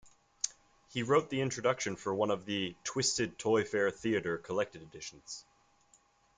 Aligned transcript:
He 0.89 1.03
wrote 1.03 1.29
the 1.29 1.41
introduction 1.41 1.95
for 1.95 2.11
one 2.11 2.31
of 2.31 2.47
the 2.47 2.75
"Twisted 2.83 3.37
ToyFare 3.37 3.93
Theatre" 3.93 4.39
collected 4.39 4.81
editions. 4.81 5.45